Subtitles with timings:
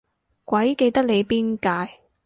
[0.45, 1.99] 鬼記得你邊屆